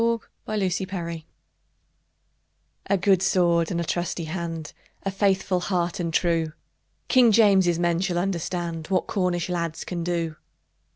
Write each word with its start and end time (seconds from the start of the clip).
"Trelawny"[edit] 0.47 1.23
A 2.87 2.97
good 2.97 3.21
sword 3.21 3.69
and 3.69 3.79
a 3.79 3.83
trusty 3.83 4.23
hand! 4.23 4.73
A 5.03 5.13
merry 5.21 5.35
heart 5.61 5.99
and 5.99 6.11
true! 6.11 6.53
King 7.07 7.31
James's 7.31 7.77
men 7.77 7.99
shall 7.99 8.17
understand 8.17 8.87
What 8.87 9.05
Cornish 9.05 9.47
lads 9.47 9.83
can 9.83 10.03
do! 10.03 10.37